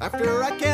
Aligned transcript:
after 0.00 0.42
I 0.42 0.58
came. 0.58 0.69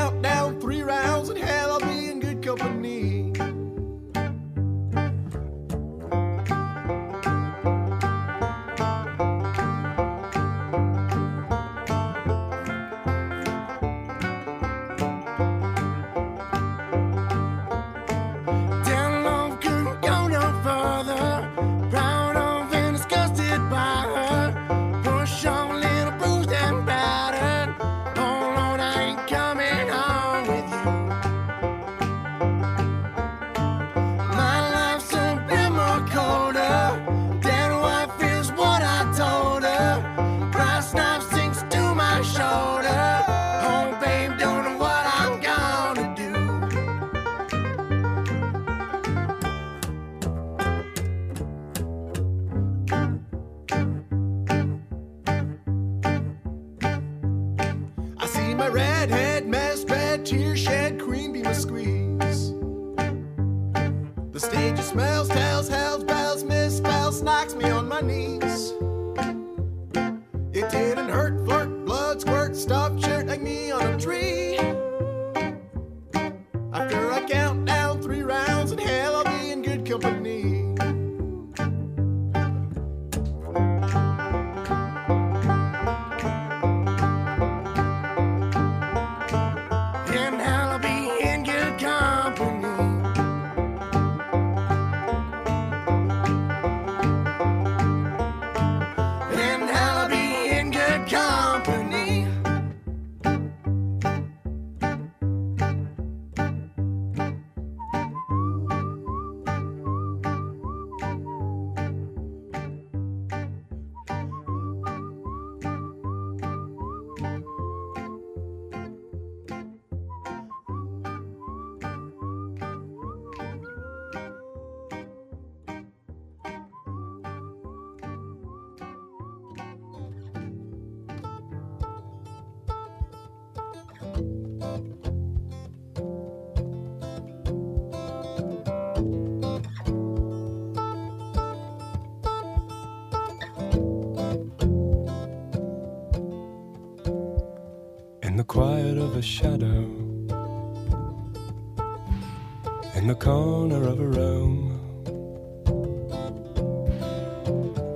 Corner 153.19 153.83
of 153.89 154.01
a 154.01 154.07
room, 154.07 154.81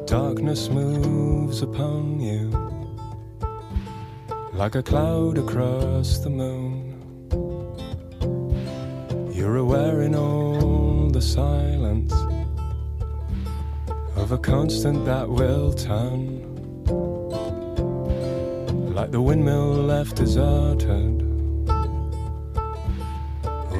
darkness 0.06 0.69
moves 0.69 1.62
upon 1.62 2.20
you 2.20 2.50
like 4.52 4.75
a 4.75 4.82
cloud 4.82 5.38
across 5.38 6.19
the 6.19 6.31
moon. 6.31 6.96
You're 9.32 9.56
aware 9.56 10.02
in 10.02 10.14
all 10.14 11.08
the 11.08 11.22
silence 11.22 12.12
of 14.17 14.32
a 14.32 14.38
constant 14.38 15.05
that 15.06 15.28
will 15.28 15.72
turn 15.72 16.40
like 18.94 19.12
the 19.12 19.22
windmill 19.22 19.72
left 19.94 20.17
deserted, 20.17 21.09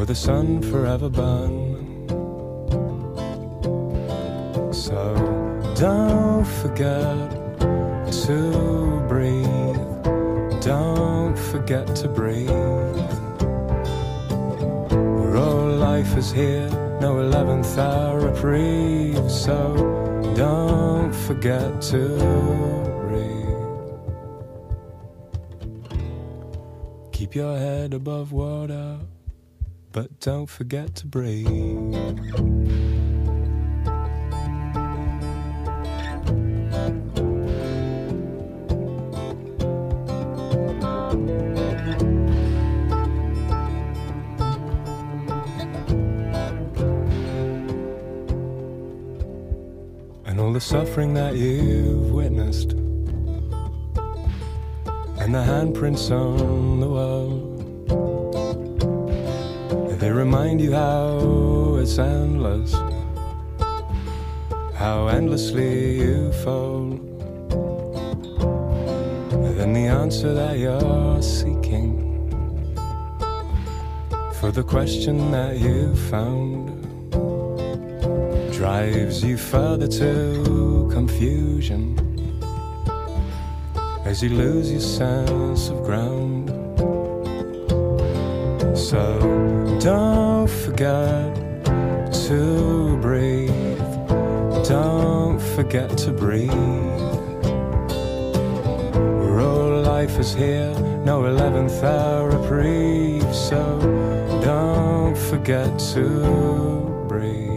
or 0.01 0.07
the 0.07 0.15
sun 0.15 0.63
forever 0.63 1.11
burn. 1.11 1.77
So 4.73 5.15
don't 5.77 6.47
forget 6.63 7.31
to 8.25 9.05
breathe, 9.09 9.77
don't 10.63 11.37
forget 11.37 11.95
to 11.97 12.09
breathe. 12.09 12.49
Where 15.19 15.37
all 15.37 15.69
life 15.69 16.17
is 16.17 16.33
here, 16.33 16.71
no 17.03 17.17
11th 17.17 17.77
hour 17.77 18.21
reprieve, 18.21 19.31
so 19.31 19.75
don't 20.35 21.13
forget 21.13 21.83
to 21.93 22.09
breathe. 23.07 23.61
Keep 27.13 27.35
your 27.35 27.59
head 27.59 27.93
above 27.93 28.33
water, 28.33 28.99
but 29.93 30.21
don't 30.21 30.47
forget 30.47 30.95
to 30.97 31.07
breathe. 31.07 31.47
And 50.25 50.39
all 50.39 50.53
the 50.53 50.61
suffering 50.61 51.15
that 51.15 51.35
you've 51.35 52.11
witnessed 52.13 52.73
and 55.21 55.35
the 55.35 55.43
handprints 55.43 56.11
on 56.11 56.81
the 56.81 56.89
wall. 56.89 57.50
Remind 60.21 60.61
you 60.61 60.75
how 60.75 61.77
it's 61.81 61.99
endless, 61.99 62.75
how 64.75 65.09
endlessly 65.09 65.97
you 65.97 66.31
fall. 66.45 66.91
Then 69.57 69.73
the 69.73 69.87
answer 69.87 70.35
that 70.35 70.59
you're 70.59 71.23
seeking 71.23 71.97
for 74.39 74.51
the 74.53 74.63
question 74.63 75.31
that 75.31 75.57
you 75.57 75.97
found 76.11 76.69
drives 78.53 79.25
you 79.25 79.39
further 79.39 79.89
to 79.89 80.91
confusion 80.93 81.97
as 84.05 84.23
you 84.23 84.29
lose 84.29 84.71
your 84.71 84.81
sense 84.81 85.71
of 85.71 85.83
ground. 85.83 86.50
So 88.81 89.79
don't 89.79 90.49
forget 90.49 91.35
to 92.27 92.99
breathe. 93.03 93.79
Don't 94.67 95.39
forget 95.55 95.97
to 95.99 96.13
breathe. 96.13 96.51
We're 99.21 99.83
life 99.83 100.19
is 100.19 100.33
here, 100.35 100.73
no 101.05 101.23
11th 101.23 101.83
hour 101.85 102.31
reprieve. 102.31 103.35
So 103.35 103.61
don't 104.43 105.17
forget 105.29 105.79
to 105.93 107.05
breathe. 107.07 107.51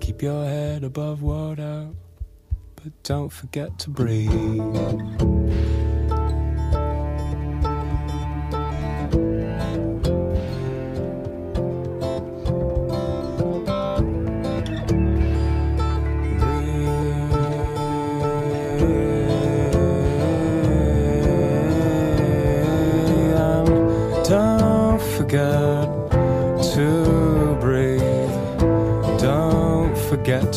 Keep 0.00 0.22
your 0.22 0.44
head 0.44 0.82
above 0.82 1.22
water, 1.22 1.88
but 2.74 2.92
don't 3.04 3.32
forget 3.32 3.78
to 3.78 3.90
breathe. 3.90 5.39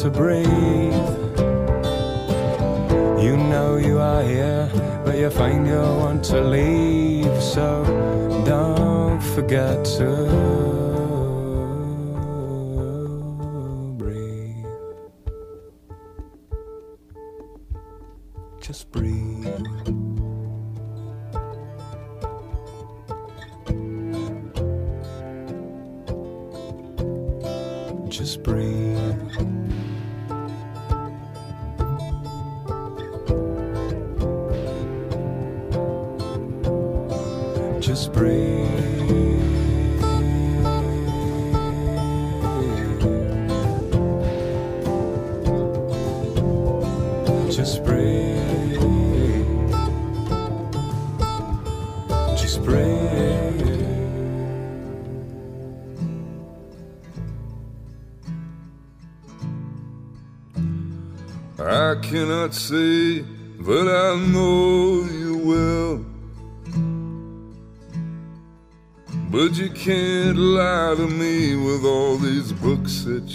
To 0.03 0.09
breathe. 0.09 0.47
You 3.23 3.37
know 3.37 3.77
you 3.77 3.99
are 3.99 4.21
here, 4.21 4.69
but 5.05 5.17
you 5.17 5.29
find 5.29 5.65
you 5.65 5.79
want 5.79 6.25
to 6.25 6.41
leave, 6.41 7.41
so 7.41 7.85
don't 8.45 9.21
forget 9.21 9.85
to. 9.97 10.42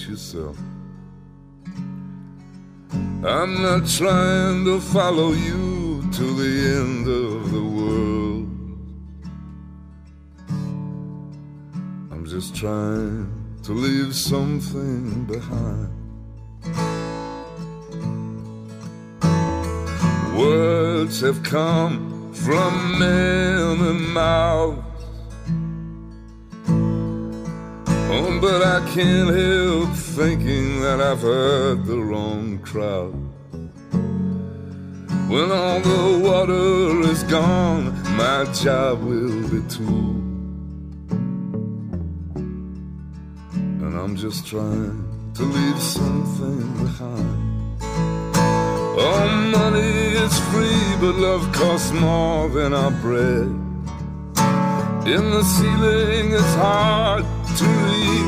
Books 0.09 0.33
that 0.33 0.45
you 0.45 0.55
sell. 0.55 0.57
I'm 3.25 3.63
not 3.63 3.87
trying 3.89 4.65
to 4.65 4.81
follow 4.81 5.33
you 5.33 6.09
to 6.13 6.35
the 6.35 6.53
end 6.81 7.09
of 7.09 7.51
the 7.53 7.63
world. 7.63 8.49
I'm 12.11 12.25
just 12.27 12.55
trying 12.55 13.29
to 13.63 13.73
leave 13.73 14.15
something 14.15 15.25
behind. 15.25 15.95
Words 20.39 21.21
have 21.21 21.43
come 21.43 22.33
from 22.33 22.99
many 22.99 23.99
mouths. 24.13 24.88
But 28.41 28.63
I 28.63 28.81
can't 28.95 29.31
help 29.31 29.91
thinking 29.97 30.81
that 30.81 31.01
I've 31.01 31.21
heard 31.21 31.85
the 31.87 31.99
wrong 31.99 32.59
crowd. 32.59 33.15
When 35.29 35.51
all 35.51 35.81
the 35.81 36.21
water 36.23 37.11
is 37.11 37.23
gone, 37.25 37.93
my 38.17 38.45
job 38.53 39.03
will 39.03 39.43
be 39.49 39.61
too. 39.69 40.25
And 43.83 43.99
I'm 43.99 44.17
just 44.17 44.47
trying 44.47 45.05
to 45.35 45.43
leave 45.43 45.83
something 45.83 46.85
behind. 46.85 47.79
Oh, 49.01 49.51
money 49.53 50.15
is 50.25 50.39
free, 50.51 50.97
but 51.01 51.15
love 51.17 51.51
costs 51.53 51.93
more 51.93 52.49
than 52.49 52.73
our 52.73 52.93
bread. 53.03 53.49
In 55.07 55.31
the 55.31 55.43
ceiling, 55.43 56.33
it's 56.33 56.55
hard 56.55 57.25
to 57.57 57.65
reach. 57.65 58.28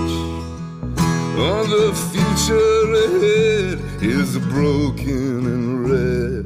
Oh, 1.43 1.65
the 1.65 1.95
future 2.13 2.83
ahead 3.07 3.79
is 4.03 4.37
broken 4.53 5.47
and 5.55 5.89
red. 5.91 6.45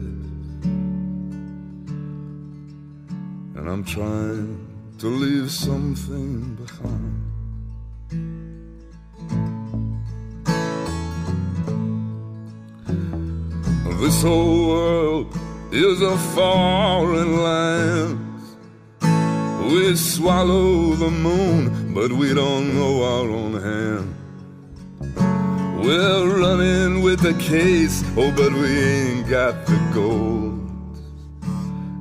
And 3.57 3.69
I'm 3.69 3.85
trying 3.85 4.55
to 4.99 5.09
leave 5.09 5.51
something 5.51 6.55
behind. 6.55 7.25
This 14.01 14.23
whole 14.23 14.69
world 14.69 15.37
is 15.73 16.03
a 16.03 16.17
foreign 16.37 17.43
land. 17.43 18.41
We 19.73 19.97
swallow 19.97 20.95
the 20.95 21.11
moon, 21.11 21.93
but 21.93 22.13
we 22.13 22.33
don't 22.33 22.75
know 22.77 23.03
our 23.03 23.29
own 23.29 23.55
hand. 23.61 24.24
We're 25.85 26.41
running 26.41 27.03
with 27.03 27.21
the 27.21 27.35
case, 27.35 28.03
oh, 28.17 28.33
but 28.35 28.55
we 28.55 28.69
ain't 28.69 29.29
got 29.29 29.67
the 29.67 29.77
gold. 29.93 30.59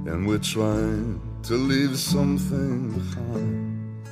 And 0.07 0.25
we're 0.25 0.37
trying 0.37 1.19
to 1.43 1.55
leave 1.55 1.99
something 1.99 2.91
behind. 2.91 4.07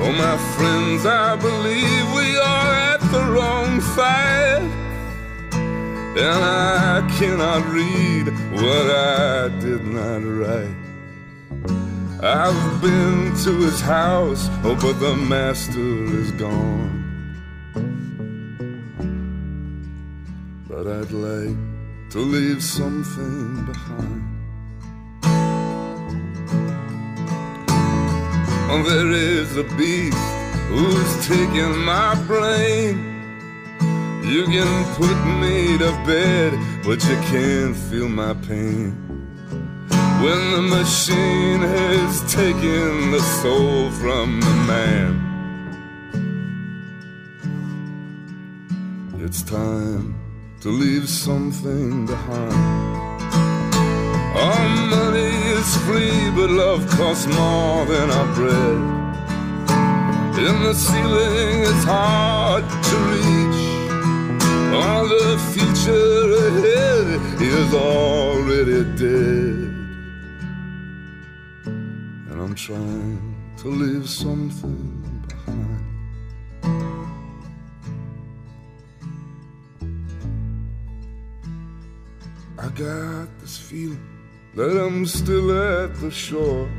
Oh, 0.00 0.12
my 0.16 0.38
friends, 0.56 1.04
I 1.04 1.36
believe 1.36 2.04
we 2.16 2.38
are 2.38 2.72
at 2.92 3.00
the 3.12 3.24
wrong 3.30 3.82
fight. 3.82 4.62
And 5.52 6.40
I 6.42 7.06
cannot 7.18 7.66
read 7.66 8.28
what 8.58 8.86
I 8.90 9.48
did 9.60 9.84
not 9.84 10.22
write. 10.22 10.83
I've 12.26 12.80
been 12.80 13.36
to 13.44 13.52
his 13.60 13.82
house, 13.82 14.48
oh, 14.64 14.74
but 14.80 14.94
the 14.94 15.14
master 15.14 16.04
is 16.04 16.30
gone. 16.30 17.04
But 20.66 20.86
I'd 20.86 21.10
like 21.10 21.58
to 22.12 22.18
leave 22.20 22.62
something 22.62 23.66
behind. 23.66 24.22
Oh, 28.70 28.82
there 28.88 29.10
is 29.10 29.58
a 29.58 29.64
beast 29.76 30.16
who's 30.68 31.28
taking 31.28 31.76
my 31.84 32.14
brain. 32.26 33.04
You 34.24 34.46
can 34.46 34.94
put 34.94 35.14
me 35.42 35.76
to 35.76 35.90
bed, 36.06 36.54
but 36.86 37.04
you 37.04 37.16
can't 37.28 37.76
feel 37.76 38.08
my 38.08 38.32
pain. 38.32 39.03
When 40.24 40.42
the 40.52 40.62
machine 40.62 41.60
has 41.60 42.32
taken 42.32 43.10
the 43.10 43.20
soul 43.42 43.90
from 43.90 44.40
the 44.40 44.54
man, 44.72 45.10
it's 49.20 49.42
time 49.42 50.14
to 50.62 50.70
leave 50.70 51.10
something 51.10 52.06
behind. 52.06 52.54
Our 54.46 54.68
money 54.96 55.34
is 55.58 55.76
free, 55.84 56.30
but 56.30 56.48
love 56.48 56.88
costs 56.96 57.26
more 57.26 57.84
than 57.84 58.10
our 58.10 58.34
bread. 58.34 58.80
In 60.48 60.56
the 60.62 60.72
ceiling, 60.72 61.64
it's 61.70 61.84
hard 61.84 62.64
to 62.88 62.96
reach. 63.12 63.62
All 64.72 65.04
the 65.06 65.36
future 65.52 66.22
ahead 66.48 67.42
is 67.42 67.74
already 67.74 68.84
dead. 68.96 69.73
I'm 72.54 72.58
trying 72.58 73.34
to 73.56 73.68
leave 73.68 74.08
something 74.08 75.26
behind. 75.26 75.84
I 82.56 82.68
got 82.68 83.40
this 83.40 83.58
feeling 83.58 84.06
that 84.54 84.80
I'm 84.80 85.04
still 85.04 85.50
at 85.50 85.96
the 85.96 86.12
shore. 86.12 86.70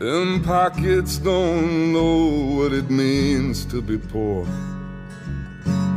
And 0.00 0.42
pockets 0.42 1.18
don't 1.18 1.92
know 1.92 2.56
what 2.56 2.72
it 2.72 2.88
means 2.88 3.66
to 3.66 3.82
be 3.82 3.98
poor. 3.98 4.46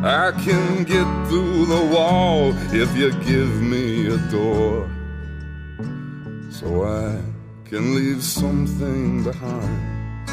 I 0.04 0.34
can 0.44 0.84
get 0.84 1.08
through 1.30 1.66
the 1.68 1.96
wall 1.96 2.52
if 2.74 2.94
you 2.98 3.12
give 3.24 3.62
me 3.62 4.08
a 4.08 4.18
door. 4.30 4.90
So 6.54 6.86
I 6.86 7.20
can 7.68 7.96
leave 7.96 8.24
something 8.24 9.24
behind. 9.24 10.30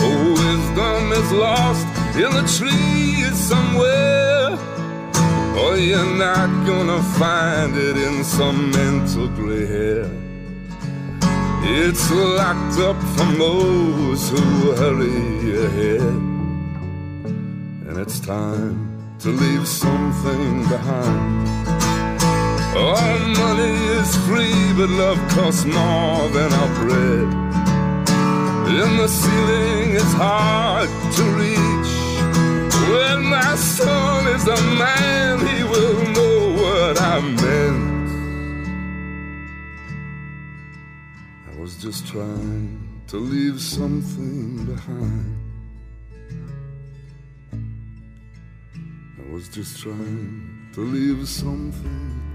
Oh, 0.00 0.30
wisdom 0.32 1.12
is 1.12 1.30
lost 1.30 1.86
in 2.16 2.30
the 2.32 2.46
trees 2.56 3.36
somewhere. 3.36 4.56
Or 5.60 5.76
you're 5.76 6.16
not 6.16 6.48
gonna 6.66 7.02
find 7.20 7.76
it 7.76 7.98
in 7.98 8.24
some 8.24 8.70
mental 8.70 9.28
gray 9.28 9.66
hair. 9.66 10.10
It's 11.64 12.10
locked 12.10 12.78
up 12.80 12.98
from 13.14 13.38
those 13.38 14.30
who 14.30 14.72
hurry 14.72 15.66
ahead. 15.66 16.14
And 17.88 17.98
it's 17.98 18.18
time 18.20 18.88
to 19.18 19.28
leave 19.28 19.68
something 19.68 20.66
behind. 20.66 21.67
All 22.76 23.18
money 23.18 23.76
is 23.98 24.16
free, 24.26 24.72
but 24.76 24.90
love 24.90 25.18
costs 25.30 25.64
more 25.64 26.28
than 26.28 26.52
our 26.52 26.84
bread. 26.84 27.48
And 28.68 28.98
the 28.98 29.08
ceiling 29.08 29.90
is 29.92 30.12
hard 30.12 30.88
to 31.16 31.22
reach. 31.42 31.92
When 32.90 33.24
my 33.24 33.54
son 33.56 34.26
is 34.28 34.46
a 34.46 34.60
man, 34.78 35.38
he 35.46 35.64
will 35.64 36.00
know 36.12 36.62
what 36.62 37.00
I 37.00 37.20
meant. 37.20 38.10
I 41.50 41.60
was 41.60 41.76
just 41.76 42.06
trying 42.06 43.02
to 43.08 43.16
leave 43.16 43.60
something 43.60 44.66
behind. 44.66 45.36
I 49.18 49.32
was 49.32 49.48
just 49.48 49.80
trying 49.80 50.68
to 50.74 50.80
leave 50.80 51.26
something 51.26 52.27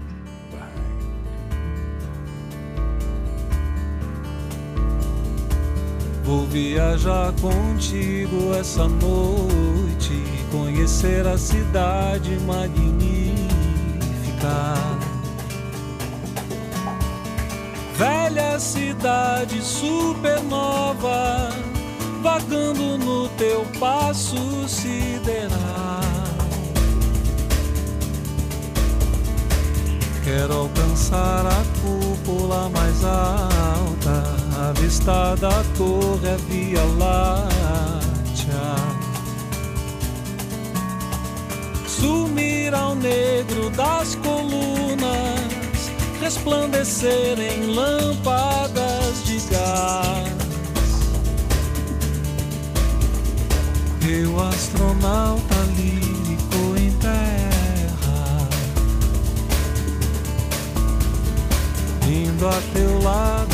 Vou 6.24 6.46
viajar 6.46 7.32
contigo 7.34 8.54
essa 8.58 8.88
noite, 8.88 10.22
conhecer 10.50 11.26
a 11.26 11.36
cidade 11.36 12.38
magnífica. 12.46 13.44
Velha 17.96 18.58
cidade 18.58 19.62
supernova, 19.62 21.50
vagando 22.22 22.96
no 22.98 23.28
teu 23.30 23.64
passo 23.78 24.66
sideral. 24.66 25.54
Quero 30.24 30.54
alcançar 30.54 31.46
a 31.46 31.62
cúpula 31.82 32.70
mais 32.70 33.04
alta, 33.04 34.43
a 34.68 34.72
vista 34.72 35.34
da 35.36 35.62
torre, 35.76 36.28
a 36.28 36.36
Via 36.48 36.82
Láctea. 36.98 38.74
Sumir 41.86 42.74
ao 42.74 42.94
negro 42.94 43.68
das 43.70 44.14
colunas, 44.16 45.90
resplandecer 46.20 47.38
em 47.38 47.74
lâmpadas 47.74 49.24
de 49.24 49.38
gás. 49.50 50.32
Eu, 54.06 54.40
astronauta 54.40 55.54
lírico 55.76 56.76
em 56.78 56.90
terra, 56.92 58.48
indo 62.06 62.48
a 62.48 62.60
teu 62.72 63.02
lado 63.02 63.53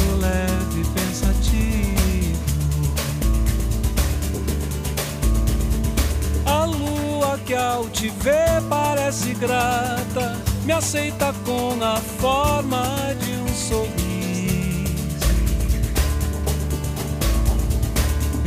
que 7.51 7.57
ao 7.57 7.89
te 7.89 8.09
ver 8.09 8.63
parece 8.69 9.35
grata, 9.35 10.41
me 10.65 10.73
aceita 10.73 11.35
com 11.45 11.83
a 11.83 11.97
forma 11.97 13.13
de 13.19 13.33
um 13.33 13.49
sorriso. 13.49 13.91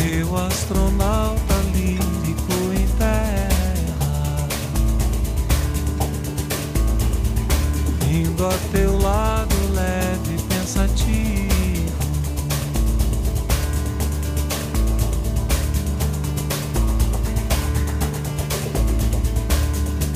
Eu, 0.10 0.38
astronauta 0.38 1.54
lírico 1.74 2.54
em 2.74 2.88
terra, 2.98 4.48
indo 8.10 8.48
a 8.48 8.54
teu 8.72 8.98
lado 9.00 9.53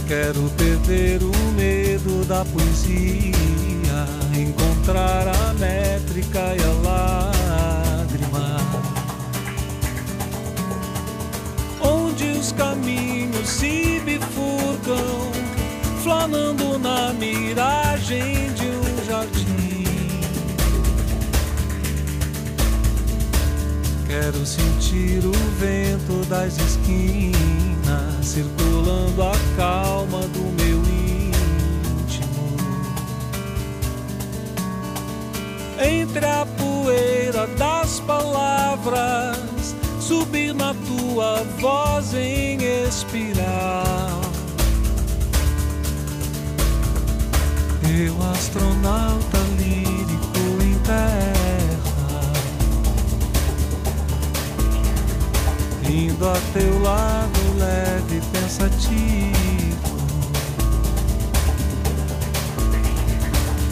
Quero 0.07 0.49
perder 0.51 1.21
o 1.21 1.51
medo 1.51 2.23
da 2.23 2.45
poesia, 2.45 3.33
encontrar 4.33 5.27
a 5.27 5.53
métrica 5.55 6.55
e 6.55 6.63
a 6.63 6.71
lágrima. 8.07 8.57
Onde 11.81 12.23
os 12.39 12.53
caminhos 12.53 13.49
se 13.49 14.01
bifurcam, 14.05 15.29
flanando 16.01 16.79
na 16.79 17.11
miragem 17.11 18.53
de 18.53 18.65
um 18.65 19.05
jardim. 19.05 19.83
Quero 24.07 24.45
sentir 24.45 25.19
o 25.25 25.33
vento 25.59 26.25
das 26.29 26.57
esquinas, 26.57 27.56
a 28.89 29.33
calma 29.57 30.21
do 30.27 30.43
meu 30.63 30.77
íntimo. 30.79 32.57
Entre 35.83 36.25
a 36.25 36.45
poeira 36.45 37.47
das 37.57 37.99
palavras, 37.99 39.75
subir 39.99 40.53
na 40.53 40.73
tua 40.73 41.43
voz 41.59 42.13
em 42.13 42.59
espiral. 42.87 44.21
Eu, 47.83 48.15
astronauta 48.31 49.37
lírico 49.57 50.63
em 50.63 50.77
terra, 50.79 52.21
indo 55.89 56.29
a 56.29 56.37
teu 56.53 56.81
lado 56.81 57.46
leve 57.57 58.17
e 58.17 58.21
pensativo. 58.37 59.97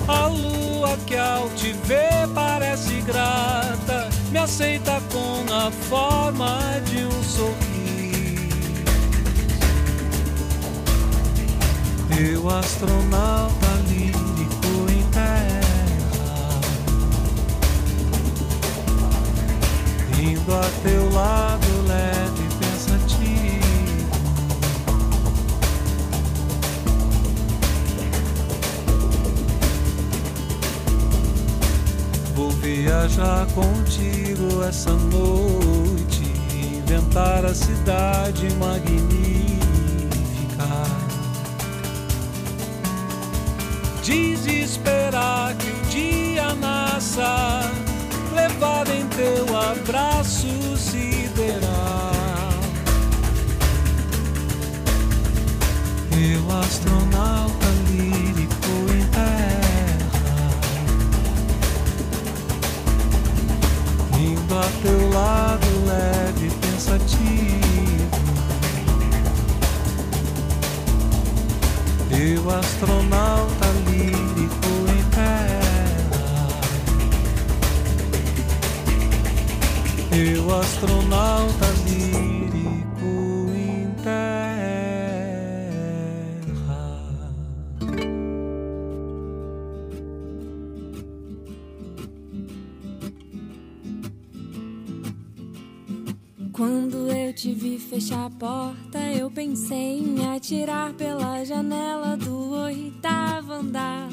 A 0.07 0.27
lua 0.27 0.97
que 1.05 1.15
ao 1.15 1.49
te 1.49 1.73
ver 1.85 2.27
parece 2.33 3.01
grata, 3.01 4.09
me 4.31 4.37
aceita 4.37 5.01
com 5.11 5.45
a 5.53 5.71
forma 5.71 6.59
de 6.85 7.05
um 7.05 7.23
sorriso. 7.23 7.65
Eu, 12.17 12.49
astronauta 12.49 13.67
lírico 13.89 14.89
em 14.89 15.03
terra, 15.11 16.49
indo 20.17 20.53
a 20.53 20.63
teu 20.81 21.11
lado 21.11 21.87
leve 21.87 22.24
viajar 32.65 33.45
contigo 33.53 34.63
essa 34.63 34.91
noite, 34.91 36.23
inventar 36.77 37.45
a 37.45 37.53
cidade 37.53 38.51
magnífica. 38.55 39.59
Desesperar 44.03 45.55
que 45.57 45.69
o 45.69 45.81
dia 45.91 46.55
nasça, 46.55 47.61
levado 48.33 48.91
em 48.91 49.05
teu 49.09 49.45
abraço 49.55 50.75
sideral. 50.75 52.15
astronauta 56.63 57.67
lírico 57.89 58.14
indo 64.55 64.59
a 64.59 64.69
teu 64.81 65.09
lado 65.09 65.67
leve 65.85 66.47
e 66.47 66.51
pensativo. 66.51 67.55
Eu 72.11 72.49
astronauta 72.49 73.67
lírico 73.89 74.71
em 74.89 75.03
terra, 75.11 76.47
eu 80.11 80.59
astronauta 80.59 81.67
lírico 81.85 82.24
te 97.35 97.53
vi 97.53 97.77
fechar 97.77 98.27
a 98.27 98.29
porta, 98.29 98.97
eu 99.13 99.29
pensei 99.29 99.99
em 99.99 100.25
atirar 100.25 100.93
pela 100.93 101.43
janela 101.43 102.15
do 102.15 102.51
oitavo 102.63 103.51
andar, 103.51 104.07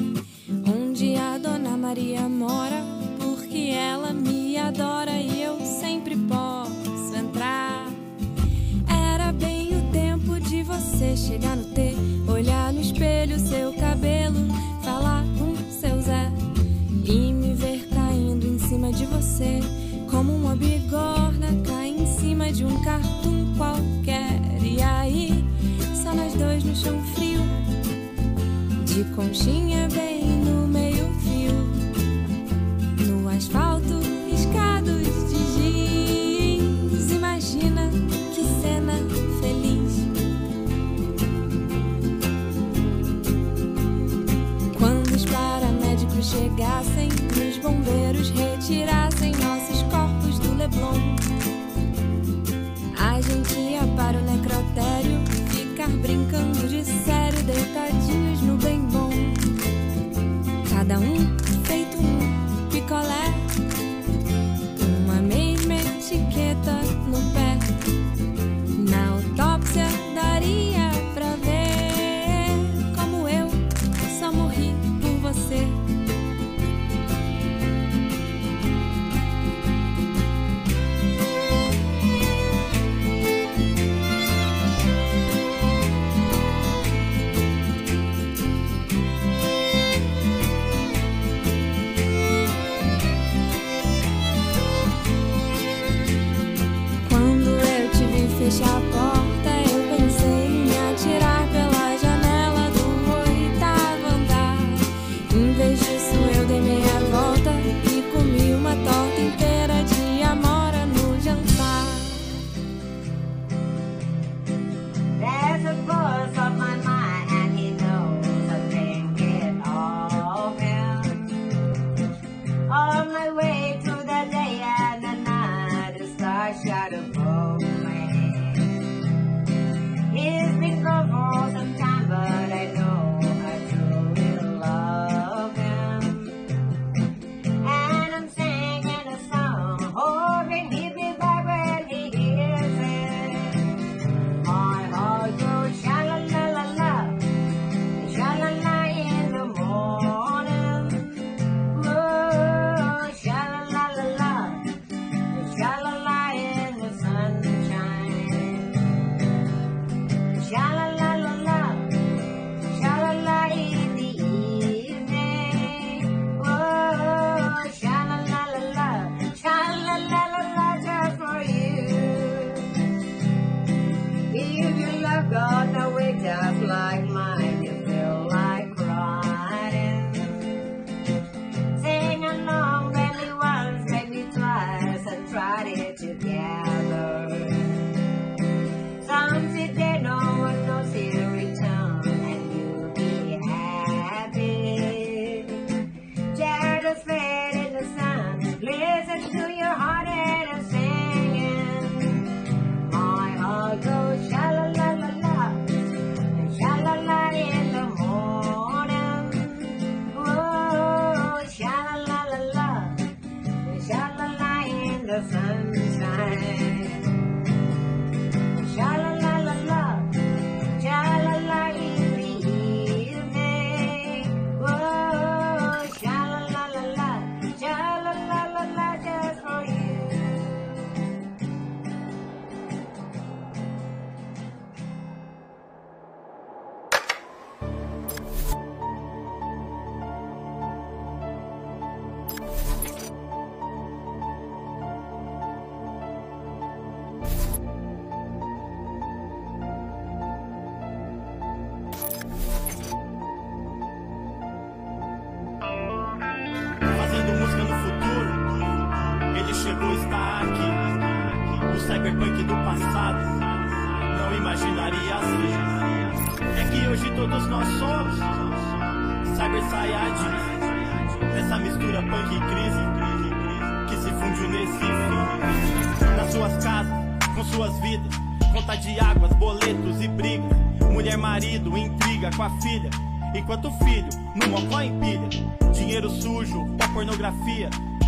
onde 0.67 1.15
a 1.15 1.39
Dona 1.39 1.77
Maria 1.77 2.29
mora, 2.29 2.83
porque 3.21 3.71
ela 3.71 4.13
me 4.13 4.57
adora 4.57 5.13
e 5.13 5.41
eu 5.41 5.57
sempre 5.61 6.17
posso 6.17 7.15
entrar. 7.15 7.87
Era 8.89 9.31
bem 9.31 9.69
o 9.69 9.93
tempo 9.93 10.41
de 10.41 10.65
você 10.65 11.17
chegar 11.17 11.57
no 11.57 11.67
T, 11.67 11.95
olhar 12.29 12.73
no 12.73 12.81
espelho 12.81 13.39
seu 13.39 13.73
cabelo, 13.75 14.49
falar 14.83 15.25
com 15.39 15.55
seu 15.71 16.03
Zé 16.03 16.29
e 17.05 17.33
me 17.33 17.55
ver 17.55 17.89
caindo 17.89 18.49
em 18.49 18.59
cima 18.59 18.93
de 18.93 19.07
você, 19.07 19.61
como 20.11 20.35
uma 20.35 20.57
cima 20.57 21.22
de 22.53 22.67
um 22.67 22.81
cartoon 22.83 23.55
qualquer. 23.57 24.41
E 24.63 24.81
aí, 24.83 25.45
só 25.95 26.15
nós 26.15 26.35
dois 26.35 26.63
no 26.63 26.77
chão 26.77 27.03
frio, 27.15 27.41
de 28.85 29.05
conchinha 29.15 29.89
bem 29.89 30.23
no 30.25 30.67
meio-fio, 30.67 31.53
no 33.07 33.29
asfalto 33.29 34.01
riscados 34.31 35.09
de 35.31 35.39
giz. 35.55 37.11
Imagina 37.13 37.89
que 38.35 38.45
cena 38.61 38.99
feliz. 39.41 40.07
Quando 44.79 45.15
os 45.15 45.25
paramédicos 45.25 46.27
chegassem, 46.27 47.09
os 47.49 47.59
bombeiros 47.59 48.31
retirassem 48.31 49.02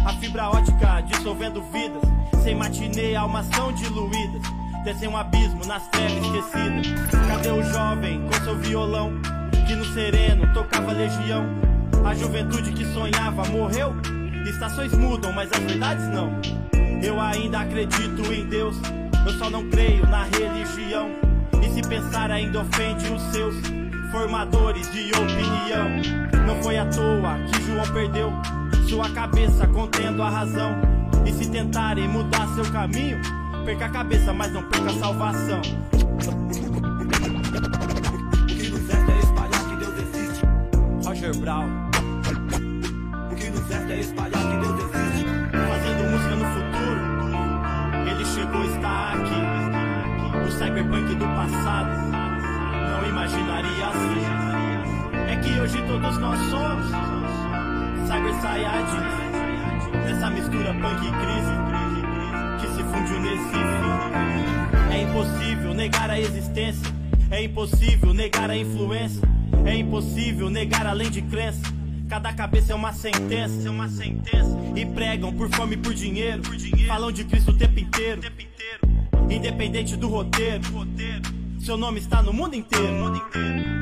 A 0.07 0.12
fibra 0.14 0.48
ótica 0.48 1.02
dissolvendo 1.02 1.62
vidas. 1.70 2.02
Sem 2.42 2.54
matinê, 2.54 3.14
almação 3.14 3.72
diluídas. 3.72 4.42
Descem 4.85 5.09
um 5.09 5.16
abismo 5.16 5.64
nas 5.66 5.87
trevas 5.88 6.24
esquecidas. 6.24 6.87
Cadê 7.28 7.50
o 7.50 7.62
jovem 7.62 8.22
com 8.22 8.44
seu 8.44 8.57
violão? 8.59 9.12
Que 9.66 9.74
no 9.74 9.85
sereno 9.87 10.52
tocava 10.54 10.92
legião. 10.92 11.46
A 12.04 12.14
juventude 12.14 12.72
que 12.72 12.85
sonhava 12.87 13.44
morreu. 13.46 13.94
Estações 14.46 14.92
mudam, 14.92 15.33
mas 15.33 15.50
as 15.52 15.59
verdades 15.59 16.07
não. 16.09 16.33
Eu 17.02 17.20
ainda 17.20 17.61
acredito 17.61 18.33
em 18.33 18.46
Deus. 18.46 18.76
Eu 19.26 19.33
só 19.38 19.50
não 19.50 19.68
creio 19.68 20.07
na 20.07 20.24
religião. 20.24 21.11
E 21.62 21.68
se 21.70 21.87
pensar 21.87 22.30
ainda 22.30 22.61
ofende 22.61 23.11
os 23.12 23.22
seus 23.33 23.57
formadores 24.11 24.90
de 24.92 25.11
opinião. 25.11 26.46
Não 26.46 26.62
foi 26.62 26.78
à 26.78 26.87
toa 26.87 27.38
que 27.50 27.62
João 27.62 27.87
perdeu 27.92 28.33
sua 28.94 29.11
cabeça 29.11 29.66
contendo 29.66 30.22
a 30.22 30.30
razão. 30.30 30.70
E 31.26 31.33
se 31.33 31.50
tentarem 31.50 32.07
mudar 32.07 32.46
seu 32.54 32.64
caminho, 32.70 33.20
perca 33.64 33.87
a 33.87 33.88
cabeça, 33.88 34.33
mas 34.33 34.52
não 34.52 34.62
perca 34.68 34.90
a 34.90 34.94
salvação. 34.94 35.59
O 35.59 35.62
que 38.46 38.68
nos 38.70 38.87
resta 38.87 39.11
é 39.12 39.18
espalhar 39.18 39.68
que 39.68 39.74
Deus 39.76 39.98
existe. 39.98 40.46
Roger 41.04 41.37
Brown, 41.38 41.68
O 43.33 43.35
que 43.35 43.50
nos 43.50 43.68
resta 43.68 43.92
é 43.92 43.98
espalhar 43.98 44.30
que 44.30 44.57
Deus 44.59 44.80
existe. 44.80 45.24
fazendo 45.50 46.11
música 46.12 46.37
no 46.37 46.44
futuro. 46.54 47.00
Ele 48.11 48.24
chegou, 48.26 48.62
está 48.64 49.12
aqui. 49.14 49.42
O 50.46 50.50
cyberpunk 50.52 51.14
do 51.16 51.26
passado 51.35 51.90
não 52.92 53.09
imaginaria 53.09 53.88
assim. 53.88 54.24
É 55.33 55.37
que 55.37 55.59
hoje 55.59 55.83
todos 55.88 56.16
nós 56.18 56.38
somos 56.50 56.92
Cyber 58.14 58.35
Saiyajin, 58.40 59.03
essa 60.09 60.31
mistura 60.31 60.72
punk 60.74 61.05
e 61.05 61.11
crise 61.11 61.55
que 62.61 62.66
se 62.68 62.83
fundiu 62.85 63.20
nesse. 63.20 63.55
É 64.94 65.03
impossível 65.03 65.74
negar 65.74 66.11
a 66.11 66.20
existência, 66.20 66.94
é 67.29 67.42
impossível 67.42 68.14
negar 68.14 68.50
a 68.50 68.57
influência, 68.57 69.20
é 69.66 69.74
impossível 69.74 70.48
negar 70.48 70.87
além 70.87 71.11
de 71.11 71.22
crença. 71.22 71.61
Cada 72.09 72.33
cabeça 72.33 72.72
é 72.72 72.77
uma 72.77 72.92
sentença, 72.92 73.66
é 73.66 73.70
uma 73.70 73.88
sentença. 73.88 74.57
E 74.77 74.87
pregam 74.87 75.33
por 75.33 75.50
fome 75.50 75.74
e 75.74 75.79
por 75.79 75.92
dinheiro, 75.92 76.40
falam 76.87 77.11
de 77.11 77.24
Cristo 77.24 77.50
o 77.50 77.57
tempo 77.57 77.81
inteiro, 77.81 78.22
independente 79.29 79.96
do 79.96 80.07
roteiro. 80.07 80.62
Seu 81.64 81.79
nome 81.79 81.98
está 81.98 82.22
no 82.22 82.31
mundo 82.31 82.55
inteiro. 82.55 82.92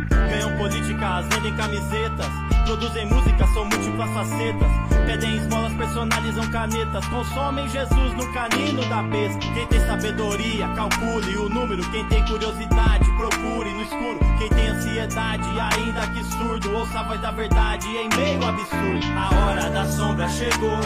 Ganham 0.09 0.57
políticas, 0.57 1.27
vendem 1.27 1.53
camisetas. 1.57 2.29
Produzem 2.65 3.07
música, 3.07 3.45
são 3.53 3.65
múltiplas 3.65 4.09
facetas. 4.11 4.69
Pedem 5.05 5.37
esmolas, 5.39 5.73
personalizam 5.73 6.49
canetas. 6.53 7.05
Consomem 7.09 7.69
Jesus 7.71 8.15
no 8.15 8.33
canino 8.33 8.89
da 8.89 9.03
besta. 9.03 9.41
Quem 9.53 9.67
tem 9.67 9.81
sabedoria, 9.81 10.69
calcule 10.77 11.37
o 11.39 11.49
número. 11.49 11.83
Quem 11.91 12.07
tem 12.07 12.25
curiosidade, 12.25 13.05
procure 13.17 13.73
no 13.73 13.83
escuro. 13.83 14.21
Quem 14.39 14.49
tem 14.51 14.69
ansiedade, 14.69 15.49
ainda 15.59 16.07
que 16.07 16.23
surdo, 16.37 16.77
ouça 16.77 17.01
a 17.01 17.03
voz 17.03 17.21
da 17.21 17.33
verdade 17.33 17.89
em 17.89 18.09
meio 18.17 18.47
absurdo. 18.47 19.07
A 19.17 19.45
hora 19.45 19.71
da 19.71 19.87
sombra 19.87 20.29
chegou, 20.29 20.79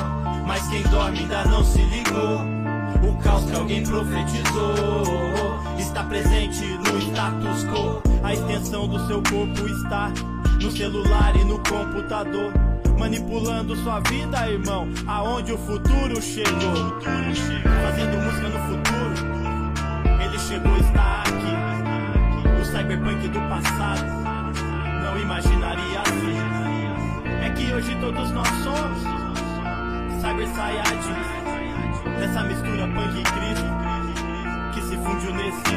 mas 0.47 0.67
quem 0.69 0.83
dorme 0.85 1.19
ainda 1.19 1.45
não 1.45 1.63
se 1.63 1.83
ligou. 1.83 2.56
O 3.03 3.23
caos 3.23 3.45
que 3.45 3.57
alguém 3.57 3.83
profetizou 3.83 5.05
está 5.79 6.05
presente 6.05 6.65
no 6.65 6.99
status 6.99 7.65
quo. 7.65 8.03
A 8.23 8.35
extensão 8.35 8.89
do 8.89 9.07
seu 9.07 9.23
corpo 9.23 9.67
está 9.67 10.13
no 10.61 10.71
celular 10.71 11.35
e 11.37 11.45
no 11.45 11.59
computador. 11.59 12.53
Manipulando 12.99 13.77
sua 13.77 14.01
vida, 14.01 14.49
irmão, 14.49 14.89
aonde 15.07 15.53
o 15.53 15.59
futuro 15.59 16.21
chegou. 16.21 17.01
Fazendo 17.83 18.25
música 18.25 18.49
no 18.49 18.59
futuro, 18.67 19.15
ele 20.25 20.39
chegou, 20.39 20.77
está 20.79 21.23
aqui. 21.23 22.61
O 22.61 22.65
cyberpunk 22.65 23.29
do 23.29 23.41
passado 23.49 24.05
não 25.05 25.21
imaginaria 25.21 26.01
assim. 26.01 26.37
É 27.45 27.51
que 27.51 27.73
hoje 27.73 27.97
todos 28.01 28.31
nós 28.31 28.49
somos 28.49 29.17
Cyber 30.21 30.49
Saiyajin. 30.49 31.46
Essa 32.23 32.43
mistura 32.45 32.87
punk 32.89 33.19
e 33.19 33.23
crise 33.23 33.67
que 34.75 34.81
se 34.83 34.97
fundiu 34.97 35.35
nesse. 35.35 35.77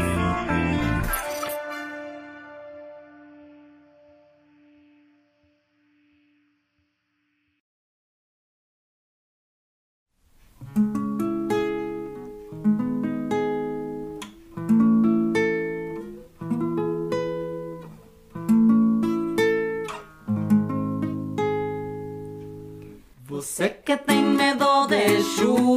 Você 23.28 23.70
que 23.70 23.96
tem 23.96 24.24
medo 24.24 24.88
de 24.88 25.22
chuva, 25.24 25.69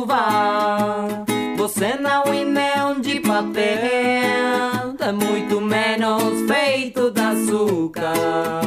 você 1.56 1.96
não 1.96 2.22
é 2.24 2.44
nem 2.44 3.00
de 3.00 3.20
papel, 3.20 4.96
é 4.98 5.12
muito 5.12 5.61
menos 5.61 6.50
feito 6.50 7.11
de 7.11 7.20
açúcar 7.20 8.62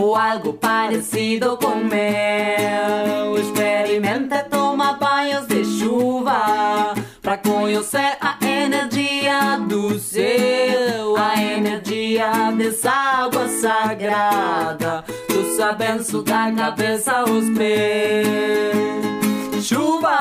ou 0.00 0.14
algo 0.14 0.52
parecido 0.54 1.56
com 1.56 1.76
mel. 1.76 3.36
Experimente 3.38 4.42
tomar 4.50 4.98
banhos 4.98 5.46
de 5.46 5.64
chuva 5.64 6.94
para 7.20 7.36
conhecer 7.38 8.16
a 8.20 8.36
energia 8.44 9.58
do 9.68 9.98
céu, 9.98 11.16
a 11.16 11.40
energia 11.40 12.52
dessa 12.56 12.90
água 12.90 13.48
sagrada. 13.48 15.04
Dos 15.28 15.58
abenços 15.60 16.22
da 16.24 16.52
cabeça 16.52 17.12
aos 17.12 17.48
pés. 17.56 19.17
Chuva, 19.60 20.16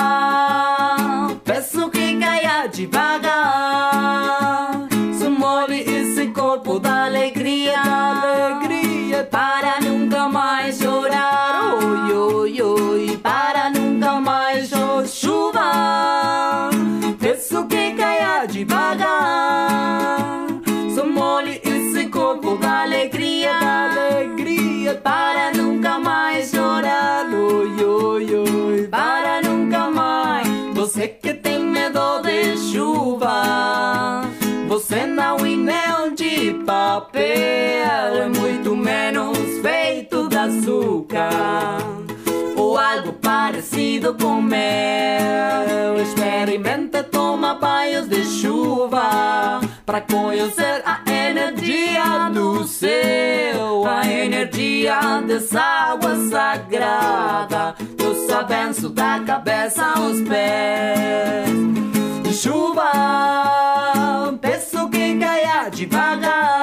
peço 1.44 1.90
que 1.92 2.18
caia 2.18 2.68
devagar. 2.68 3.28
Se 5.14 5.30
molhe 5.30 5.82
esse 5.82 6.28
corpo 6.28 6.80
da 6.80 7.06
alegria, 7.06 7.67
papel, 36.66 37.22
é 37.24 38.28
muito 38.28 38.76
menos 38.76 39.38
feito 39.62 40.28
de 40.28 40.38
açúcar 40.38 41.78
ou 42.56 42.78
algo 42.78 43.14
parecido 43.14 44.14
com 44.16 44.42
mel. 44.42 45.98
Experimente 46.02 47.04
tomar 47.04 47.56
banhos 47.56 48.08
de 48.08 48.24
chuva 48.24 49.62
para 49.86 50.02
conhecer 50.02 50.84
a 50.86 51.02
energia 51.10 52.30
do 52.34 52.66
céu, 52.66 53.86
a 53.86 54.06
energia 54.06 55.22
dessa 55.26 55.62
água 55.62 56.16
sagrada. 56.30 57.76
Dos 57.96 58.30
abenços 58.30 58.92
da 58.92 59.20
cabeça 59.26 59.86
aos 59.86 60.22
pés. 60.22 61.68
Chuva, 62.36 62.92
devagar. 65.70 66.57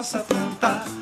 Possa 0.00 0.20
plantar 0.20 0.99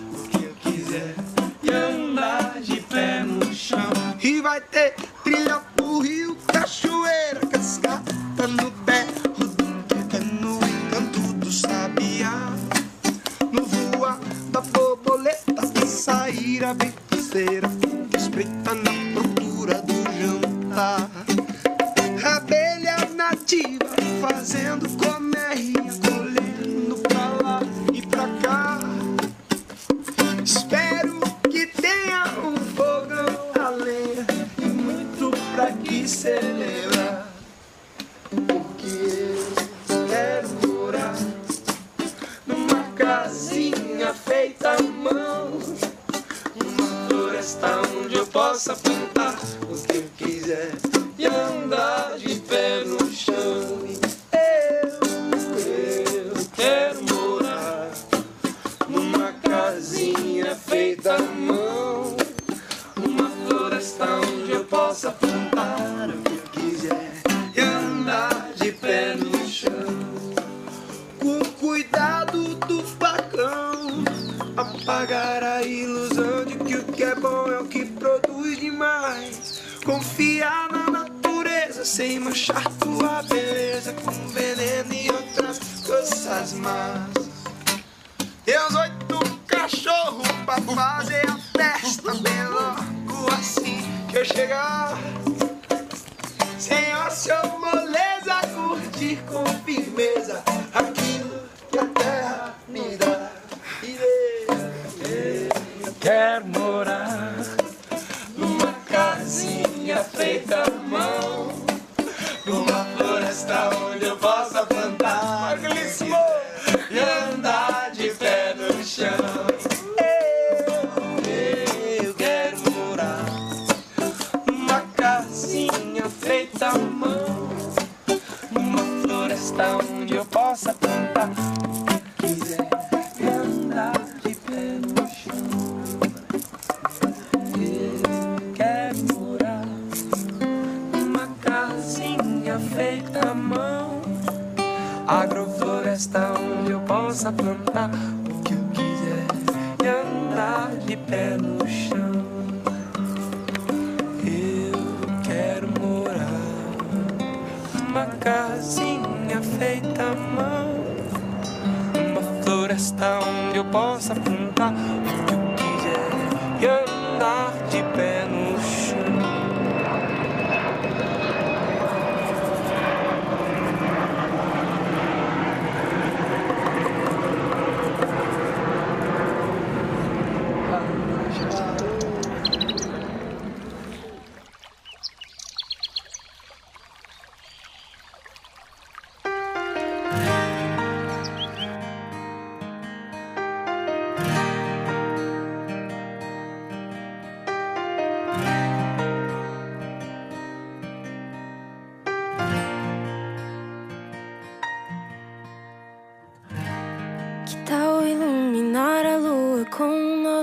chegar. 94.28 95.17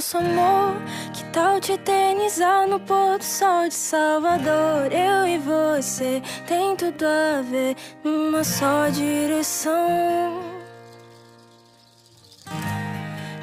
Nosso 0.05 0.17
amor? 0.19 0.75
Que 1.13 1.23
tal 1.31 1.59
te 1.59 1.73
eternizar 1.73 2.67
no 2.67 2.79
pôr 2.79 3.17
do 3.17 3.23
sol 3.23 3.67
de 3.67 3.73
Salvador? 3.73 4.91
Eu 4.91 5.27
e 5.27 5.39
você 5.39 6.21
tem 6.45 6.75
tudo 6.75 7.05
a 7.05 7.41
ver 7.41 7.75
numa 8.03 8.43
só 8.43 8.87
direção. 8.89 10.43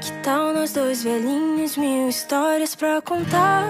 Que 0.01 0.13
tal 0.23 0.53
nós 0.53 0.73
dois 0.73 1.03
velhinhos, 1.03 1.77
mil 1.77 2.09
histórias 2.09 2.77
pra 2.77 3.03
contar? 3.03 3.67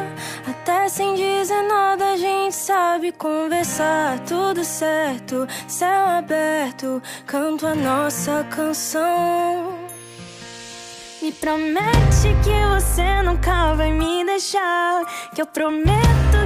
Até 0.47 0.89
sem 0.89 1.15
dizer 1.15 1.63
nada 1.63 2.13
a 2.13 2.17
gente 2.17 2.55
sabe 2.55 3.11
conversar. 3.13 4.19
Tudo 4.21 4.63
certo, 4.65 5.47
céu 5.67 6.07
aberto, 6.09 7.03
canto 7.27 7.67
a 7.67 7.75
nossa 7.75 8.45
canção. 8.51 9.62
Me 11.33 11.39
promete 11.39 12.37
que 12.45 12.75
você 12.75 13.23
nunca 13.23 13.73
vai 13.75 13.91
me 13.91 14.23
deixar. 14.23 15.03
Que 15.35 15.41
eu 15.41 15.47
prometo 15.47 15.97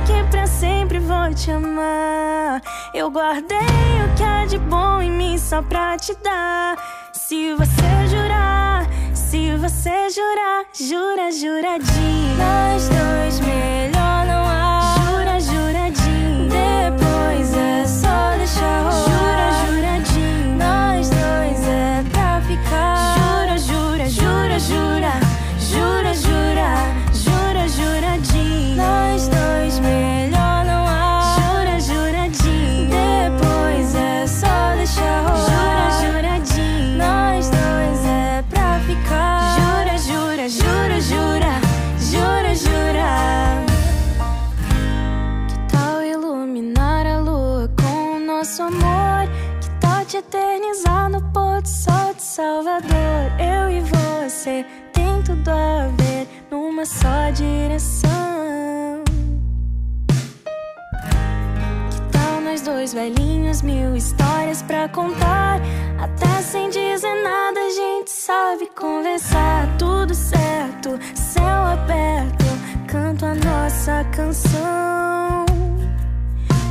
que 0.06 0.30
pra 0.30 0.46
sempre 0.46 1.00
vou 1.00 1.34
te 1.34 1.50
amar. 1.50 2.62
Eu 2.94 3.10
guardei 3.10 3.58
o 3.58 4.16
que 4.16 4.22
há 4.22 4.46
de 4.46 4.58
bom 4.58 5.02
em 5.02 5.10
mim 5.10 5.38
só 5.38 5.60
pra 5.60 5.96
te 5.96 6.14
dar. 6.22 6.76
Se 7.12 7.52
você 7.54 8.06
jurar, 8.08 8.86
se 9.12 9.56
você 9.56 10.08
jurar, 10.08 10.64
jura, 10.72 11.32
juradinho. 11.32 12.36
Nós 12.38 12.88
dois 12.88 13.40
melhor 13.40 13.75
você 54.46 54.64
tem 54.92 55.22
tudo 55.22 55.50
a 55.50 55.88
ver 55.98 56.28
numa 56.52 56.86
só 56.86 57.30
direção. 57.34 59.02
Que 61.90 62.00
tal 62.12 62.40
nós 62.42 62.62
dois 62.62 62.94
velhinhos, 62.94 63.60
mil 63.62 63.96
histórias 63.96 64.62
pra 64.62 64.88
contar? 64.88 65.60
Até 66.00 66.42
sem 66.42 66.70
dizer 66.70 67.22
nada 67.24 67.58
a 67.58 67.70
gente 67.70 68.08
sabe 68.08 68.70
conversar. 68.78 69.66
Tudo 69.78 70.14
certo, 70.14 70.96
céu 71.16 71.44
aberto, 71.44 72.44
canto 72.86 73.26
a 73.26 73.34
nossa 73.34 74.04
canção. 74.12 75.44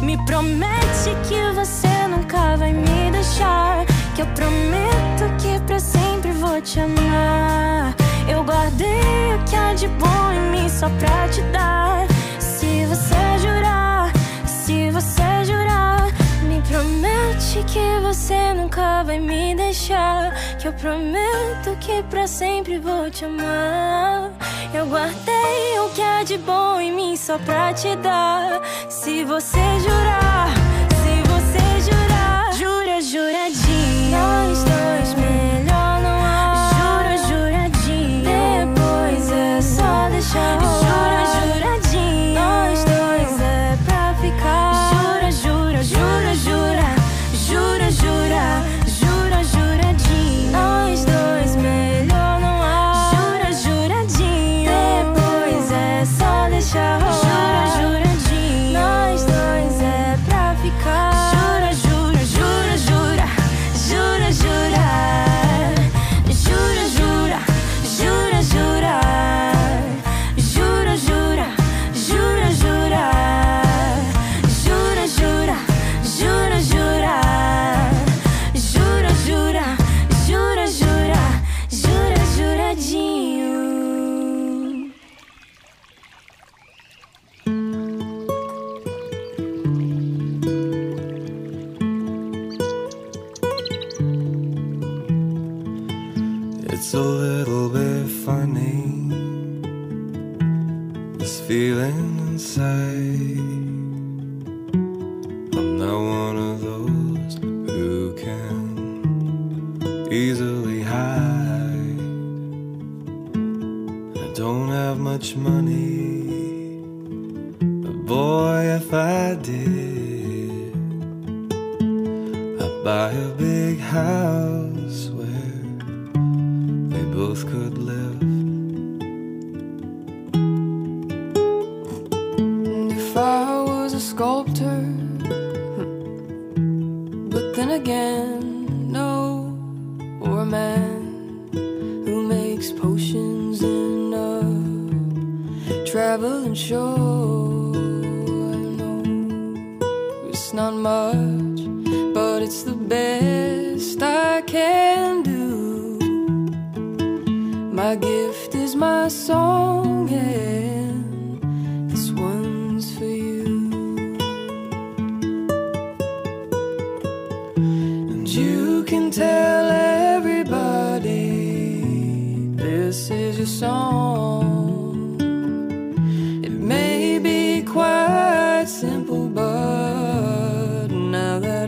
Me 0.01 0.17
promete 0.25 1.09
que 1.27 1.53
você 1.53 2.07
nunca 2.07 2.55
vai 2.55 2.71
me 2.71 3.11
deixar. 3.11 3.94
Que 4.15 4.21
eu 4.21 4.27
prometo 4.27 5.35
que 5.41 5.59
pra 5.67 5.77
sempre 5.77 6.31
vou 6.31 6.61
te 6.61 6.79
amar. 6.79 7.93
Eu 8.29 8.45
guardei 8.45 9.35
o 9.35 9.43
que 9.43 9.55
há 9.57 9.73
de 9.73 9.89
bom 9.89 10.31
em 10.31 10.51
mim 10.51 10.69
só 10.69 10.87
pra 10.87 11.27
te 11.27 11.41
dar. 11.51 12.07
Se 12.39 12.85
você 12.85 13.39
jurar, 13.39 14.13
se 14.45 14.89
você 14.89 15.43
jurar, 15.43 16.05
me 16.43 16.61
promete 16.61 17.61
que 17.67 17.99
você 18.01 18.53
nunca 18.53 19.03
vai 19.03 19.19
me 19.19 19.53
deixar. 19.53 20.33
Que 20.59 20.69
eu 20.69 20.73
prometo 20.73 21.75
que 21.81 22.01
pra 22.03 22.25
sempre 22.25 22.79
vou 22.79 23.11
te 23.11 23.25
amar. 23.25 24.31
Eu 24.73 24.85
guardei 24.87 25.79
o 25.85 25.89
que 25.89 26.01
há 26.01 26.23
de 26.23 26.37
bom 26.37 26.79
em 26.79 26.93
mim 26.93 27.17
só 27.17 27.37
pra 27.39 27.73
te 27.73 27.93
dar. 27.97 28.61
Se 28.89 29.25
você 29.25 29.59
jurar, 29.81 30.54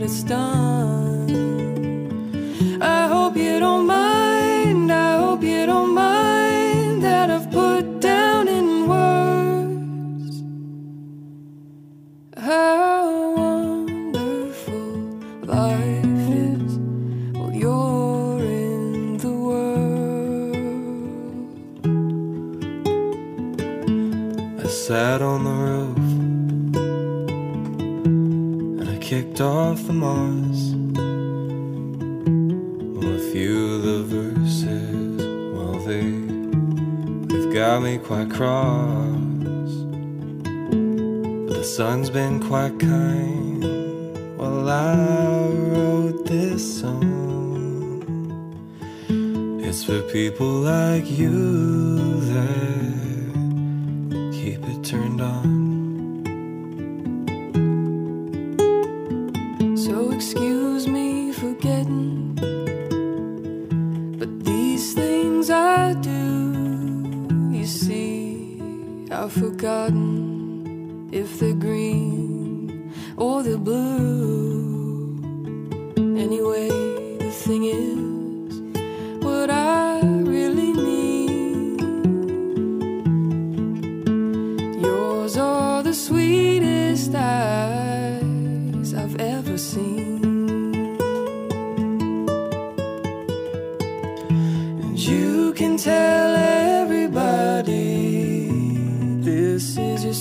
it's 0.08 0.22
done, 0.22 0.57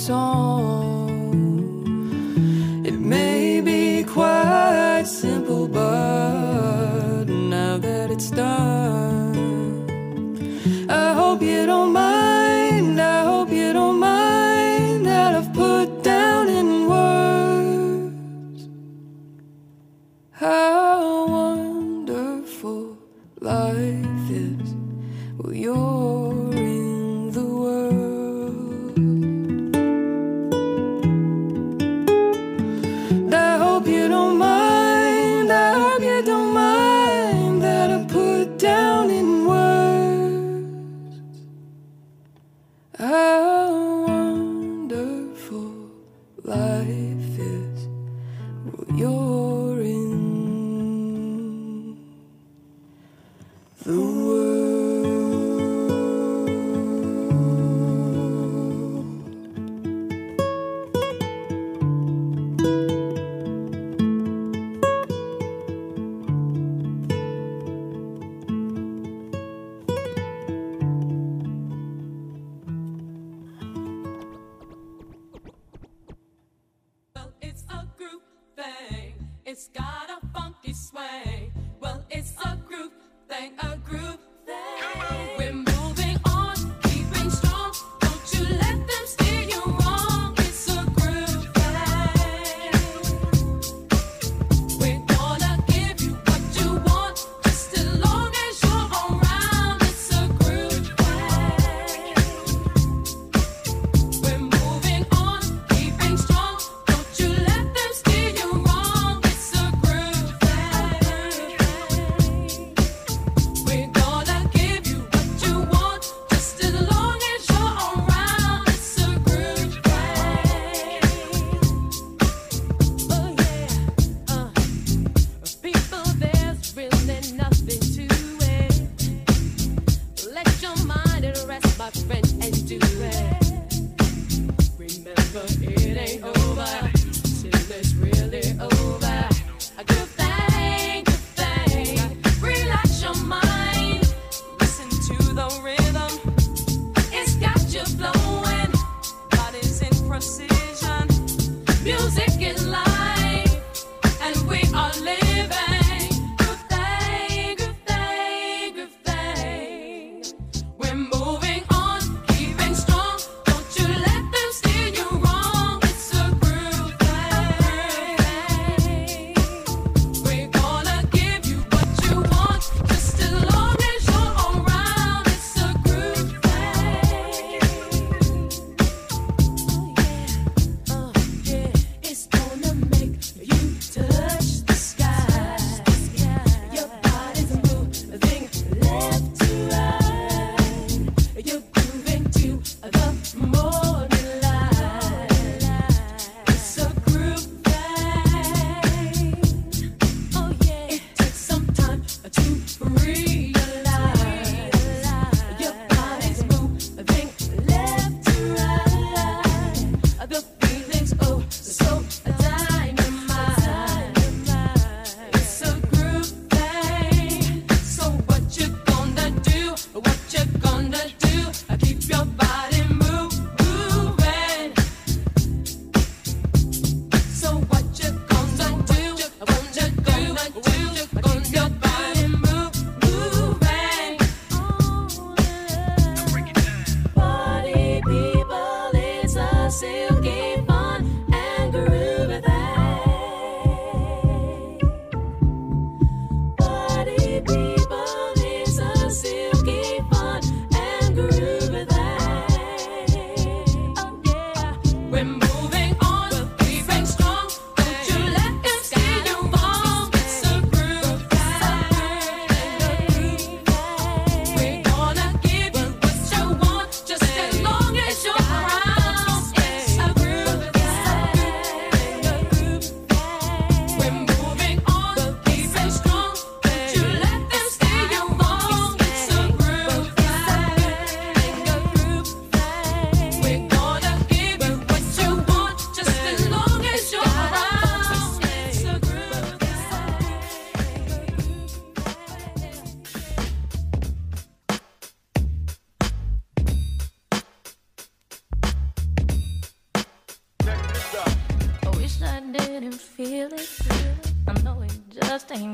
song. 0.07 1.06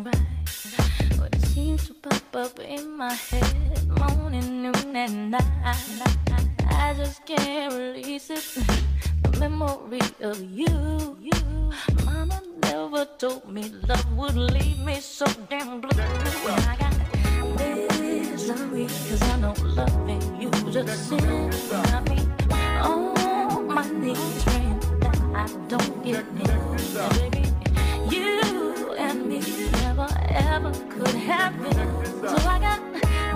feeling 0.04 0.26
right. 0.80 1.18
But 1.18 1.36
it 1.36 1.42
seems 1.48 1.88
to 1.88 1.94
pop 1.94 2.36
up 2.36 2.60
in 2.60 2.98
my 2.98 3.14
head, 3.14 3.88
morning, 3.88 4.64
noon, 4.64 4.96
and 4.96 5.32
night. 5.32 5.44
I 6.70 6.94
just 6.96 7.26
can't 7.26 7.74
release 7.74 8.30
it. 8.30 8.44
The 9.24 9.40
memory 9.40 10.02
of 10.22 10.40
you, 10.42 11.18
you. 11.22 11.72
Mama 12.06 12.42
never 12.62 13.06
told 13.18 13.48
me 13.50 13.72
love 13.88 14.18
would 14.18 14.36
leave 14.36 14.80
me 14.80 15.00
so 15.00 15.26
damn 15.50 15.82
blue. 15.82 16.00
And 16.00 16.66
I 16.66 16.76
got 16.76 16.94
misery, 17.58 18.86
cause 18.86 19.22
I 19.22 19.40
know 19.40 19.54
loving 19.64 20.42
you 20.42 20.50
just 20.72 21.10
sins 21.10 21.70
got 21.70 22.10
me 22.10 22.20
on 22.82 23.68
my 23.68 23.88
knees, 23.90 24.44
praying 24.44 24.80
that 25.00 25.18
I 25.36 25.48
don't 25.68 26.04
get 26.04 26.20
it. 26.20 26.34
Baby, 27.20 27.50
you 28.10 28.94
and 28.98 29.26
me 29.26 29.73
never 30.04 30.20
ever 30.30 30.72
could 30.90 31.16
have 31.16 31.58
been, 31.62 32.04
So 32.22 32.36
I 32.48 32.60
got 32.60 32.80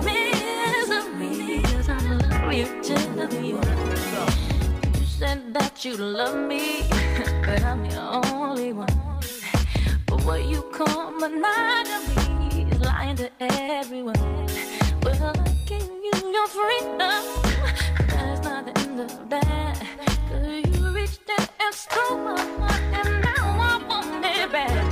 millions 0.04 0.90
of 0.90 1.20
reasons 1.20 1.88
I 1.88 1.98
love 1.98 2.52
you, 2.52 2.66
tell 2.82 3.34
you. 3.44 3.60
You 4.98 5.06
said 5.06 5.54
that 5.54 5.84
you 5.84 5.96
love 5.96 6.36
me, 6.36 6.82
but 7.46 7.62
I'm 7.62 7.88
the 7.88 8.00
only 8.00 8.72
one. 8.72 8.88
But 10.06 10.24
what 10.24 10.44
you 10.44 10.62
call 10.72 11.12
monogamy 11.12 12.70
is 12.70 12.80
lying 12.80 13.16
to 13.16 13.30
everyone. 13.40 14.46
Well, 15.02 15.32
I 15.36 15.48
gave 15.66 15.82
you 16.06 16.14
your 16.36 16.48
freedom. 16.48 17.24
That's 18.08 18.42
not 18.44 18.66
the 18.66 18.80
end 18.80 19.00
of 19.00 19.30
that. 19.30 19.82
Cause 20.28 20.46
you 20.46 20.90
reached 20.90 21.30
out 21.38 21.48
and 21.60 21.74
stole 21.74 22.18
my 22.18 22.40
heart, 22.58 22.82
and 22.98 23.24
now 23.24 23.46
I 23.70 23.84
want 23.88 24.24
it 24.24 24.52
back. 24.52 24.87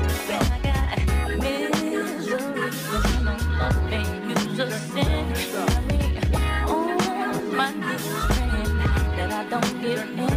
know 10.15 10.36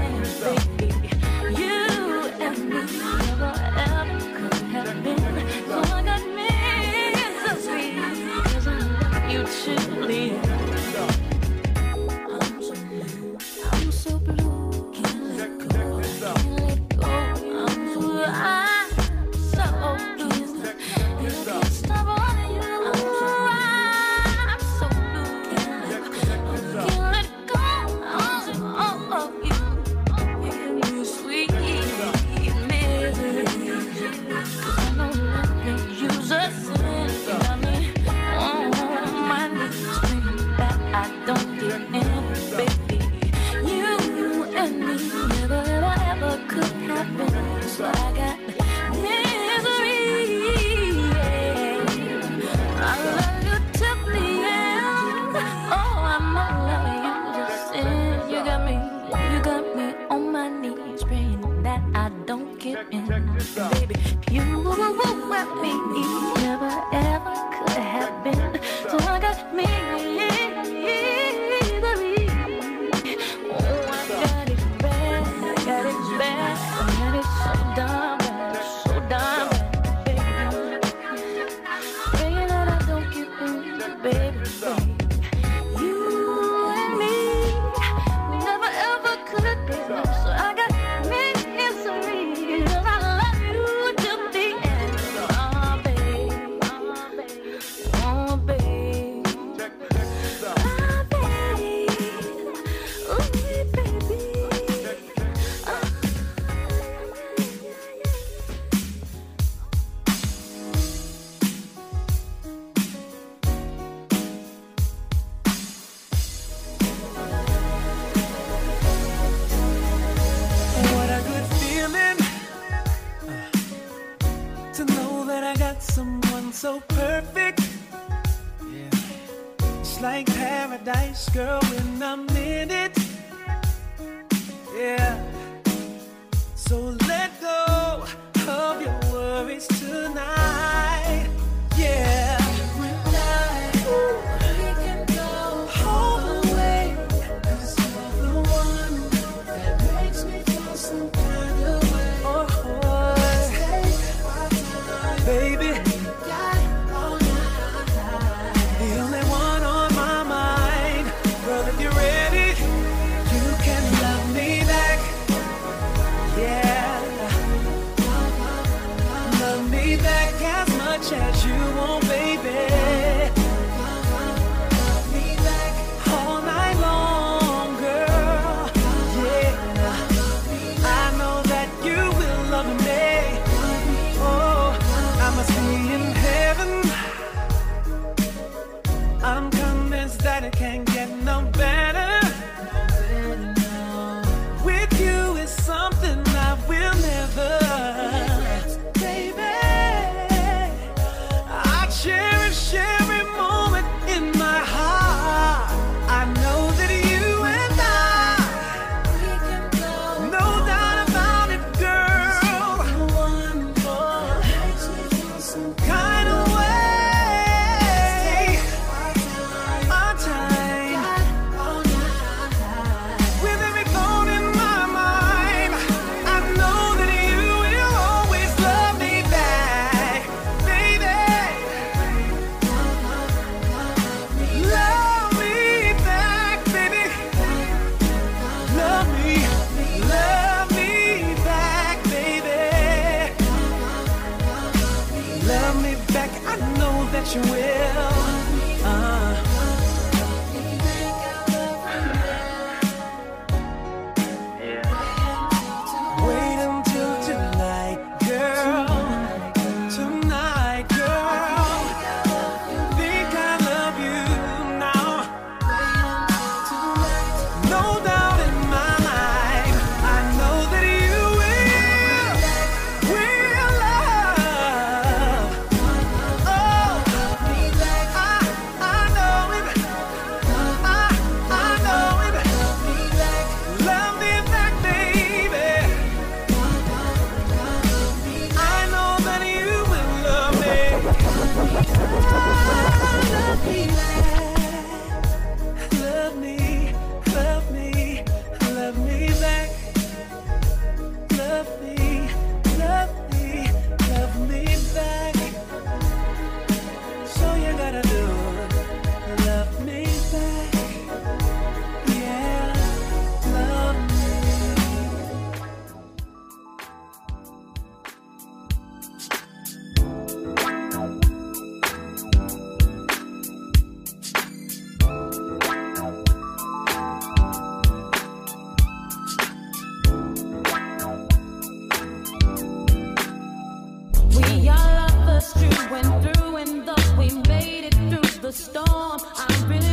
I've 338.91 339.69
been 339.69 339.88